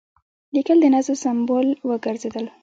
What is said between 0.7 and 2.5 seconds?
د نظم سمبول وګرځېدل.